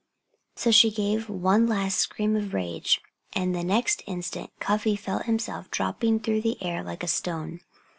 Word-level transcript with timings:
So 0.55 0.71
she 0.71 0.89
gave 0.89 1.29
one 1.29 1.67
last 1.67 1.99
scream 1.99 2.35
of 2.35 2.55
rage; 2.55 3.01
and 3.33 3.53
the 3.53 3.63
next 3.63 4.01
instant 4.07 4.49
Cuffy 4.59 4.95
felt 4.95 5.25
himself 5.27 5.69
dropping 5.69 6.21
through 6.21 6.41
the 6.41 6.57
air 6.63 6.81
like 6.83 7.03
a 7.03 7.07
stone. 7.07 7.59